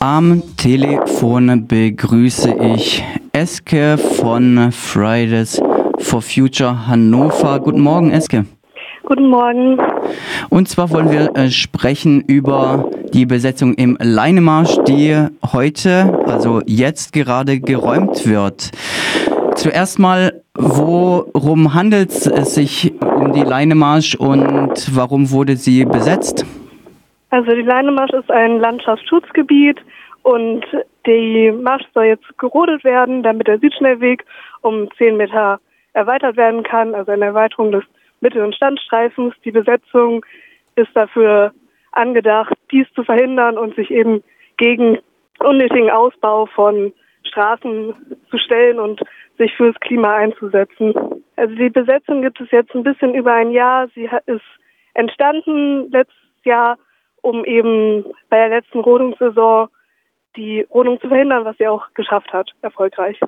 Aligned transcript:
Am 0.00 0.42
Telefon 0.56 1.66
begrüße 1.66 2.54
ich 2.76 3.02
Eske 3.32 3.96
von 3.96 4.70
Fridays 4.70 5.60
for 5.98 6.20
Future 6.20 6.86
Hannover. 6.86 7.58
Guten 7.60 7.80
Morgen, 7.80 8.10
Eske. 8.10 8.44
Guten 9.06 9.28
Morgen. 9.28 9.78
Und 10.48 10.68
zwar 10.68 10.90
wollen 10.90 11.10
wir 11.10 11.36
äh, 11.36 11.50
sprechen 11.50 12.22
über 12.22 12.90
die 13.12 13.26
Besetzung 13.26 13.74
im 13.74 13.98
Leinemarsch, 14.00 14.78
die 14.88 15.14
heute, 15.52 16.22
also 16.26 16.62
jetzt 16.66 17.12
gerade 17.12 17.60
geräumt 17.60 18.26
wird. 18.26 18.70
Zuerst 19.56 19.98
mal, 19.98 20.42
worum 20.54 21.74
handelt 21.74 22.12
es 22.12 22.54
sich 22.54 22.92
um 23.00 23.32
die 23.32 23.42
Leinemarsch 23.42 24.14
und 24.14 24.94
warum 24.94 25.30
wurde 25.30 25.56
sie 25.56 25.84
besetzt? 25.84 26.44
Also 27.34 27.50
die 27.50 27.62
Leinemarsch 27.62 28.12
ist 28.12 28.30
ein 28.30 28.60
Landschaftsschutzgebiet 28.60 29.80
und 30.22 30.64
die 31.04 31.50
Marsch 31.50 31.82
soll 31.92 32.04
jetzt 32.04 32.38
gerodet 32.38 32.84
werden, 32.84 33.24
damit 33.24 33.48
der 33.48 33.58
Südschnellweg 33.58 34.24
um 34.60 34.88
10 34.98 35.16
Meter 35.16 35.58
erweitert 35.94 36.36
werden 36.36 36.62
kann, 36.62 36.94
also 36.94 37.10
eine 37.10 37.24
Erweiterung 37.24 37.72
des 37.72 37.82
Mittel- 38.20 38.44
und 38.44 38.54
Standstreifens. 38.54 39.34
Die 39.44 39.50
Besetzung 39.50 40.24
ist 40.76 40.90
dafür 40.94 41.52
angedacht, 41.90 42.54
dies 42.70 42.86
zu 42.94 43.02
verhindern 43.02 43.58
und 43.58 43.74
sich 43.74 43.90
eben 43.90 44.22
gegen 44.56 45.00
unnötigen 45.40 45.90
Ausbau 45.90 46.46
von 46.46 46.92
Straßen 47.24 47.94
zu 48.30 48.38
stellen 48.38 48.78
und 48.78 49.02
sich 49.38 49.52
fürs 49.56 49.74
Klima 49.80 50.14
einzusetzen. 50.14 50.94
Also 51.34 51.52
die 51.56 51.70
Besetzung 51.70 52.22
gibt 52.22 52.40
es 52.40 52.52
jetzt 52.52 52.72
ein 52.76 52.84
bisschen 52.84 53.12
über 53.12 53.32
ein 53.32 53.50
Jahr. 53.50 53.88
Sie 53.96 54.08
ist 54.26 54.44
entstanden 54.94 55.90
letztes 55.90 56.14
Jahr, 56.44 56.78
um 57.24 57.44
eben 57.44 58.04
bei 58.28 58.36
der 58.36 58.60
letzten 58.60 58.80
Rodungssaison 58.80 59.68
die 60.36 60.66
Rodung 60.72 61.00
zu 61.00 61.08
verhindern, 61.08 61.44
was 61.44 61.56
sie 61.56 61.66
auch 61.66 61.86
geschafft 61.94 62.32
hat, 62.32 62.50
erfolgreich. 62.60 63.18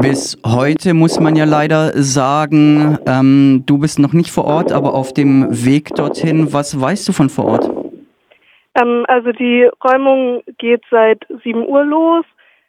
Bis 0.00 0.38
heute 0.46 0.94
muss 0.94 1.20
man 1.20 1.36
ja 1.36 1.44
leider 1.44 1.92
sagen, 1.94 2.98
ähm, 3.06 3.64
du 3.66 3.78
bist 3.78 3.98
noch 3.98 4.12
nicht 4.12 4.30
vor 4.30 4.44
Ort, 4.44 4.72
aber 4.72 4.94
auf 4.94 5.12
dem 5.12 5.46
Weg 5.50 5.94
dorthin. 5.94 6.52
Was 6.52 6.80
weißt 6.80 7.08
du 7.08 7.12
von 7.12 7.28
vor 7.28 7.46
Ort? 7.46 7.70
Ähm, 8.74 9.04
also 9.08 9.32
die 9.32 9.68
Räumung 9.82 10.42
geht 10.58 10.82
seit 10.90 11.26
7 11.42 11.66
Uhr 11.66 11.84
los. 11.84 12.24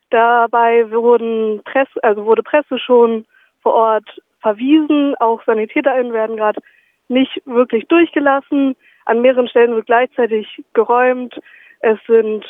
Dabei 0.09 0.89
wurden 0.91 1.61
Presse, 1.63 2.03
also 2.03 2.25
wurde 2.25 2.43
Presse 2.43 2.77
schon 2.79 3.25
vor 3.61 3.73
Ort 3.73 4.21
verwiesen. 4.41 5.15
Auch 5.19 5.41
SanitäterInnen 5.45 6.13
werden 6.13 6.37
gerade 6.37 6.61
nicht 7.07 7.41
wirklich 7.45 7.87
durchgelassen. 7.87 8.75
An 9.05 9.21
mehreren 9.21 9.47
Stellen 9.47 9.75
wird 9.75 9.85
gleichzeitig 9.85 10.63
geräumt. 10.73 11.39
Es 11.79 11.99
sind 12.07 12.43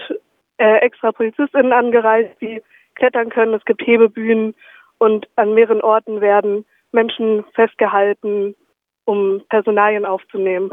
äh, 0.57 0.77
extra 0.77 1.11
PolizistInnen 1.11 1.73
angereist, 1.73 2.35
die 2.41 2.61
klettern 2.95 3.29
können. 3.29 3.53
Es 3.53 3.65
gibt 3.65 3.85
Hebebühnen 3.85 4.55
und 4.97 5.27
an 5.35 5.53
mehreren 5.53 5.81
Orten 5.81 6.21
werden 6.21 6.65
Menschen 6.91 7.43
festgehalten, 7.53 8.55
um 9.03 9.41
Personalien 9.49 10.05
aufzunehmen. 10.05 10.71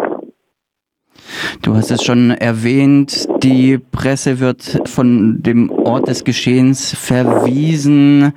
Du 1.61 1.75
hast 1.75 1.91
es 1.91 2.03
schon 2.03 2.31
erwähnt, 2.31 3.29
die 3.43 3.79
Presse 3.79 4.41
wird 4.41 4.89
von 4.89 5.43
dem 5.43 5.71
Ort 5.71 6.09
des 6.09 6.25
Geschehens 6.25 6.95
verwiesen. 6.99 8.33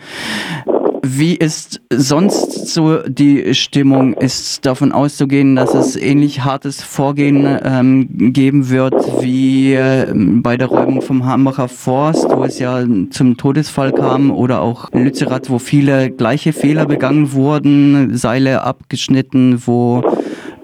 Wie 1.08 1.36
ist 1.36 1.86
sonst 1.94 2.74
so 2.74 3.04
die 3.08 3.54
Stimmung? 3.54 4.16
Ist 4.16 4.66
davon 4.66 4.92
auszugehen, 4.92 5.56
dass 5.56 5.76
es 5.76 5.96
ähnlich 5.96 6.44
hartes 6.44 6.84
Vorgehen 6.84 7.60
ähm, 7.64 8.08
geben 8.34 8.72
wird 8.72 8.96
wie 9.22 9.76
äh, 9.76 10.12
bei 10.16 10.58
der 10.58 10.66
Räumung 10.68 11.04
vom 11.04 11.24
Hambacher 11.24 11.68
Forst, 11.68 12.36
wo 12.36 12.44
es 12.44 12.58
ja 12.58 12.84
zum 13.12 13.38
Todesfall 13.38 13.92
kam, 13.92 14.32
oder 14.32 14.64
auch 14.64 14.92
Lützerath, 14.94 15.52
wo 15.52 15.60
viele 15.60 16.10
gleiche 16.10 16.54
Fehler 16.54 16.88
begangen 16.88 17.34
wurden, 17.34 18.16
Seile 18.16 18.64
abgeschnitten, 18.64 19.62
wo 19.68 20.02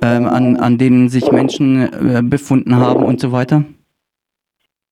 ähm, 0.01 0.25
an, 0.25 0.57
an 0.57 0.79
denen 0.79 1.09
sich 1.09 1.31
Menschen 1.31 1.83
äh, 1.83 2.23
befunden 2.23 2.77
haben 2.77 3.03
und 3.03 3.19
so 3.19 3.31
weiter? 3.31 3.63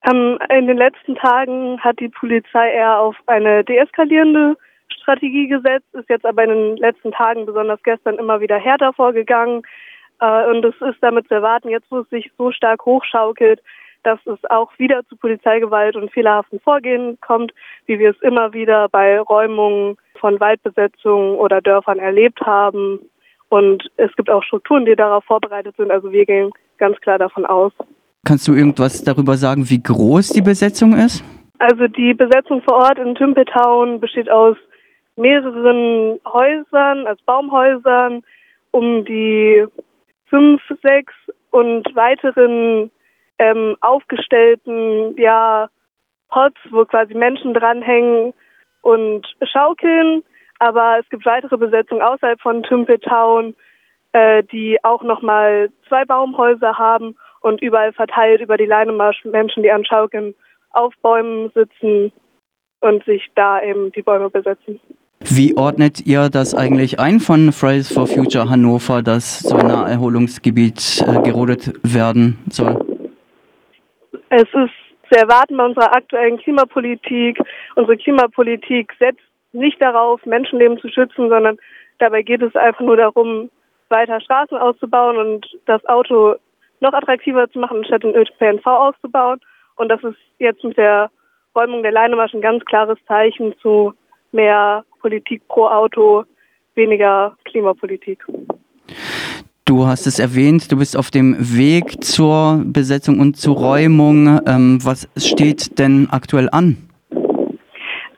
Ähm, 0.07 0.37
in 0.55 0.67
den 0.67 0.77
letzten 0.77 1.15
Tagen 1.15 1.79
hat 1.79 1.99
die 1.99 2.09
Polizei 2.09 2.69
eher 2.71 2.99
auf 2.99 3.15
eine 3.25 3.63
deeskalierende 3.63 4.55
Strategie 4.93 5.47
gesetzt, 5.47 5.87
ist 5.93 6.09
jetzt 6.09 6.25
aber 6.25 6.43
in 6.43 6.49
den 6.49 6.77
letzten 6.77 7.11
Tagen, 7.11 7.45
besonders 7.45 7.81
gestern, 7.83 8.17
immer 8.17 8.39
wieder 8.41 8.57
härter 8.57 8.93
vorgegangen. 8.93 9.63
Äh, 10.19 10.49
und 10.49 10.63
es 10.65 10.75
ist 10.81 10.97
damit 11.01 11.27
zu 11.27 11.35
erwarten, 11.35 11.69
jetzt 11.69 11.89
wo 11.89 11.99
es 11.99 12.09
sich 12.09 12.31
so 12.37 12.51
stark 12.51 12.85
hochschaukelt, 12.85 13.61
dass 14.03 14.19
es 14.25 14.39
auch 14.49 14.71
wieder 14.77 15.05
zu 15.07 15.17
Polizeigewalt 15.17 15.95
und 15.95 16.11
fehlerhaften 16.11 16.59
Vorgehen 16.59 17.17
kommt, 17.21 17.53
wie 17.85 17.99
wir 17.99 18.11
es 18.11 18.21
immer 18.21 18.53
wieder 18.53 18.87
bei 18.89 19.19
Räumungen 19.19 19.97
von 20.19 20.39
Waldbesetzungen 20.39 21.35
oder 21.35 21.61
Dörfern 21.61 21.99
erlebt 21.99 22.41
haben. 22.41 22.99
Und 23.49 23.89
es 23.97 24.15
gibt 24.15 24.29
auch 24.29 24.43
Strukturen, 24.43 24.85
die 24.85 24.95
darauf 24.95 25.23
vorbereitet 25.25 25.75
sind. 25.75 25.91
Also 25.91 26.11
wir 26.11 26.25
gehen 26.25 26.51
ganz 26.77 26.97
klar 27.01 27.17
davon 27.17 27.45
aus. 27.45 27.73
Kannst 28.25 28.47
du 28.47 28.53
irgendwas 28.53 29.03
darüber 29.03 29.35
sagen, 29.35 29.69
wie 29.69 29.81
groß 29.81 30.29
die 30.29 30.41
Besetzung 30.41 30.93
ist? 30.93 31.23
Also 31.57 31.87
die 31.87 32.13
Besetzung 32.13 32.61
vor 32.61 32.75
Ort 32.75 32.99
in 32.99 33.15
Tümpeltown 33.15 33.99
besteht 33.99 34.29
aus 34.29 34.55
mehreren 35.19 36.19
Häusern, 36.25 37.05
also 37.05 37.21
Baumhäusern, 37.25 38.23
um 38.71 39.05
die 39.05 39.65
fünf, 40.27 40.61
sechs 40.81 41.13
und 41.51 41.83
weiteren 41.95 42.91
ähm, 43.37 43.75
aufgestellten 43.81 45.15
ja, 45.17 45.69
Pots, 46.29 46.59
wo 46.69 46.85
quasi 46.85 47.13
Menschen 47.13 47.53
dranhängen 47.53 48.33
und 48.81 49.27
schaukeln. 49.43 50.23
Aber 50.59 50.99
es 50.99 51.09
gibt 51.09 51.25
weitere 51.25 51.57
Besetzungen 51.57 52.01
außerhalb 52.01 52.39
von 52.41 52.63
Tümpeltown, 52.63 53.55
äh, 54.11 54.43
die 54.43 54.83
auch 54.83 55.03
nochmal 55.03 55.69
zwei 55.87 56.05
Baumhäuser 56.05 56.77
haben 56.77 57.15
und 57.41 57.61
überall 57.61 57.93
verteilt 57.93 58.41
über 58.41 58.57
die 58.57 58.65
Leinemarsch 58.65 59.23
Menschen, 59.25 59.63
die 59.63 59.71
an 59.71 59.85
Schaukeln 59.85 60.35
auf 60.71 60.93
Bäumen 61.01 61.49
sitzen 61.55 62.11
und 62.81 63.03
sich 63.05 63.29
da 63.35 63.61
eben 63.61 63.91
die 63.91 64.01
Bäume 64.01 64.29
besetzen. 64.29 64.79
Wie 65.31 65.55
ordnet 65.55 66.07
ihr 66.07 66.29
das 66.29 66.55
eigentlich 66.55 66.99
ein 66.99 67.19
von 67.19 67.51
Fridays 67.51 67.93
for 67.93 68.07
Future 68.07 68.49
Hannover, 68.49 69.03
dass 69.03 69.41
so 69.41 69.55
ein 69.55 69.67
Naherholungsgebiet 69.67 71.03
äh, 71.05 71.21
gerodet 71.21 71.71
werden 71.83 72.39
soll? 72.49 72.83
Es 74.29 74.47
ist 74.53 74.73
zu 75.11 75.19
erwarten 75.19 75.55
bei 75.55 75.65
unserer 75.65 75.95
aktuellen 75.95 76.37
Klimapolitik. 76.39 77.39
Unsere 77.75 77.97
Klimapolitik 77.97 78.91
setzt 78.97 79.21
nicht 79.53 79.79
darauf, 79.79 80.25
Menschenleben 80.25 80.79
zu 80.79 80.89
schützen, 80.89 81.29
sondern 81.29 81.57
dabei 81.99 82.23
geht 82.23 82.41
es 82.41 82.55
einfach 82.55 82.81
nur 82.81 82.97
darum, 82.97 83.51
weiter 83.89 84.19
Straßen 84.21 84.57
auszubauen 84.57 85.17
und 85.17 85.47
das 85.67 85.85
Auto 85.85 86.35
noch 86.79 86.93
attraktiver 86.93 87.49
zu 87.51 87.59
machen, 87.59 87.85
statt 87.85 88.03
den 88.03 88.15
ÖPNV 88.15 88.65
auszubauen. 88.65 89.39
Und 89.75 89.89
das 89.89 90.03
ist 90.03 90.17
jetzt 90.39 90.63
mit 90.63 90.77
der 90.77 91.11
Räumung 91.55 91.83
der 91.83 91.91
Leinemarsch 91.91 92.33
ein 92.33 92.41
ganz 92.41 92.65
klares 92.65 92.97
Zeichen 93.07 93.53
zu 93.61 93.93
mehr 94.31 94.83
Politik 94.99 95.47
pro 95.47 95.67
Auto, 95.67 96.23
weniger 96.75 97.35
Klimapolitik. 97.45 98.25
Du 99.65 99.85
hast 99.85 100.07
es 100.07 100.17
erwähnt, 100.17 100.71
du 100.71 100.77
bist 100.77 100.97
auf 100.97 101.11
dem 101.11 101.35
Weg 101.37 102.03
zur 102.03 102.63
Besetzung 102.65 103.19
und 103.19 103.37
zur 103.37 103.55
Räumung. 103.55 104.39
Ähm, 104.47 104.79
was 104.83 105.07
steht 105.15 105.77
denn 105.77 106.07
aktuell 106.09 106.49
an? 106.51 106.89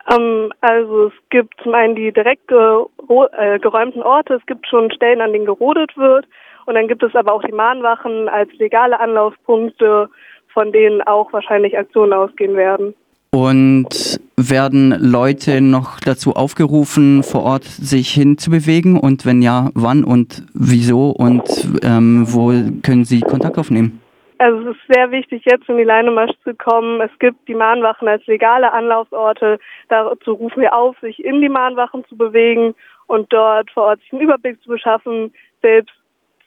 Ähm, 0.09 0.53
also 0.61 1.07
es 1.07 1.13
gibt 1.29 1.53
zum 1.61 1.73
einen 1.73 1.95
die 1.95 2.11
direkt 2.13 2.49
äh, 2.51 3.59
geräumten 3.59 4.01
Orte, 4.01 4.35
es 4.35 4.45
gibt 4.45 4.65
schon 4.67 4.91
Stellen, 4.91 5.21
an 5.21 5.33
denen 5.33 5.45
gerodet 5.45 5.97
wird. 5.97 6.25
Und 6.67 6.75
dann 6.75 6.87
gibt 6.87 7.03
es 7.03 7.13
aber 7.15 7.33
auch 7.33 7.43
die 7.43 7.51
Mahnwachen 7.51 8.29
als 8.29 8.49
legale 8.57 8.97
Anlaufpunkte, 8.99 10.09
von 10.53 10.71
denen 10.71 11.01
auch 11.01 11.33
wahrscheinlich 11.33 11.77
Aktionen 11.77 12.13
ausgehen 12.13 12.55
werden. 12.55 12.93
Und 13.33 14.19
werden 14.35 14.91
Leute 14.99 15.61
noch 15.61 16.01
dazu 16.01 16.33
aufgerufen, 16.33 17.23
vor 17.23 17.43
Ort 17.43 17.63
sich 17.63 18.09
hinzubewegen? 18.09 18.99
Und 18.99 19.25
wenn 19.25 19.41
ja, 19.41 19.69
wann 19.73 20.03
und 20.03 20.43
wieso 20.53 21.11
und 21.11 21.43
ähm, 21.81 22.25
wo 22.27 22.51
können 22.83 23.05
sie 23.05 23.21
Kontakt 23.21 23.57
aufnehmen? 23.57 24.01
Also 24.37 24.71
es 24.71 24.75
ist 24.75 24.93
sehr 24.93 25.11
wichtig, 25.11 25.43
jetzt 25.45 25.69
in 25.69 25.77
die 25.77 25.83
Leinemarsch 25.83 26.33
zu 26.43 26.55
kommen. 26.55 26.99
Es 26.99 27.11
gibt 27.19 27.47
die 27.47 27.53
Mahnwachen 27.53 28.07
als 28.07 28.25
legale 28.25 28.73
Anlaufsorte. 28.73 29.59
Dazu 29.87 30.33
rufen 30.33 30.61
wir 30.61 30.75
auf, 30.75 30.97
sich 30.99 31.23
in 31.23 31.41
die 31.41 31.47
Mahnwachen 31.47 32.03
zu 32.09 32.17
bewegen 32.17 32.73
und 33.07 33.31
dort 33.31 33.69
vor 33.71 33.83
Ort 33.83 34.01
sich 34.01 34.11
einen 34.11 34.23
Überblick 34.23 34.61
zu 34.63 34.69
beschaffen, 34.69 35.31
selbst 35.61 35.95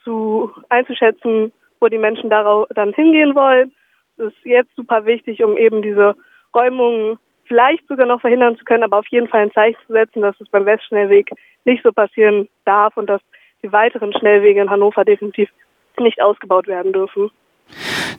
zu 0.02 0.50
einzuschätzen, 0.68 1.52
wo 1.80 1.88
die 1.88 1.98
Menschen 1.98 2.30
darauf 2.30 2.66
dann 2.74 2.92
hingehen 2.92 3.34
wollen. 3.34 3.72
Das 4.16 4.32
ist 4.32 4.44
jetzt 4.44 4.74
super 4.76 5.06
wichtig, 5.06 5.42
um 5.42 5.56
eben 5.56 5.80
diese 5.80 6.14
Räumungen 6.54 7.18
vielleicht 7.46 7.86
sogar 7.88 8.06
noch 8.06 8.20
verhindern 8.20 8.56
zu 8.56 8.64
können, 8.64 8.84
aber 8.84 8.98
auf 8.98 9.06
jeden 9.08 9.28
Fall 9.28 9.42
ein 9.42 9.52
Zeichen 9.52 9.78
zu 9.86 9.92
setzen, 9.92 10.22
dass 10.22 10.40
es 10.40 10.48
beim 10.48 10.66
Westschnellweg 10.66 11.30
nicht 11.64 11.82
so 11.82 11.92
passieren 11.92 12.48
darf 12.64 12.96
und 12.96 13.08
dass 13.08 13.20
die 13.62 13.72
weiteren 13.72 14.12
Schnellwege 14.12 14.60
in 14.60 14.70
Hannover 14.70 15.04
definitiv 15.04 15.50
nicht 15.98 16.20
ausgebaut 16.20 16.66
werden 16.66 16.92
dürfen. 16.92 17.30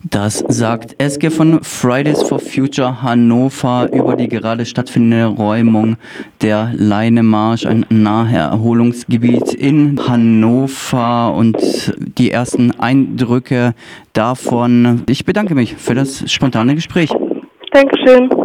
Das 0.04 0.40
sagt 0.48 1.02
Eske 1.02 1.32
von 1.32 1.64
Fridays 1.64 2.22
for 2.24 2.40
Future 2.40 3.02
Hannover 3.02 3.90
über 3.92 4.16
die 4.16 4.28
gerade 4.28 4.66
stattfindende 4.66 5.26
Räumung 5.26 5.98
der 6.42 6.72
Leinemarsch, 6.76 7.66
ein 7.66 7.86
Naherholungsgebiet 7.90 9.54
in 9.54 10.00
Hannover 10.08 11.34
und 11.34 11.58
die 11.98 12.32
ersten 12.32 12.80
Eindrücke 12.80 13.74
davon. 14.14 15.04
Ich 15.08 15.26
bedanke 15.26 15.56
mich 15.56 15.76
für 15.76 15.96
das 15.96 16.32
spontane 16.32 16.76
Gespräch. 16.76 17.10
Dankeschön. 17.76 18.45